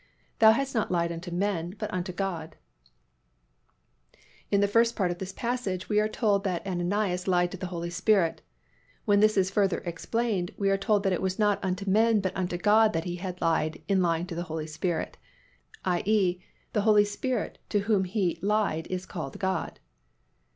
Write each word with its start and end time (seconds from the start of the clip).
Thou 0.39 0.53
hast 0.53 0.73
not 0.73 0.89
lied 0.89 1.11
unto 1.11 1.29
men 1.29 1.75
but 1.77 1.93
unto 1.93 2.11
God." 2.11 2.55
In 4.49 4.59
the 4.59 4.67
first 4.67 4.95
part 4.95 5.11
of 5.11 5.19
this 5.19 5.31
passage 5.31 5.89
we 5.89 5.99
are 5.99 6.07
told 6.07 6.43
that 6.43 6.65
Ananias 6.65 7.27
lied 7.27 7.51
to 7.51 7.57
the 7.57 7.67
Holy 7.67 7.91
Spirit. 7.91 8.41
When 9.05 9.19
this 9.19 9.37
is 9.37 9.51
further 9.51 9.77
explained, 9.85 10.55
we 10.57 10.71
are 10.71 10.75
told 10.77 11.05
it 11.05 11.21
was 11.21 11.37
not 11.37 11.63
unto 11.63 11.87
men 11.87 12.19
but 12.19 12.35
unto 12.35 12.57
God 12.57 12.93
that 12.93 13.03
he 13.03 13.17
had 13.17 13.39
lied 13.41 13.83
in 13.87 14.01
lying 14.01 14.25
to 14.25 14.33
the 14.33 14.45
Holy 14.49 14.65
Spirit, 14.65 15.19
i. 15.85 16.01
e., 16.07 16.41
the 16.73 16.81
Holy 16.81 17.05
Spirit 17.05 17.59
to 17.69 17.81
whom 17.81 18.05
he 18.05 18.39
lied 18.41 18.87
is 18.87 19.05
called 19.05 19.37
God. 19.37 19.79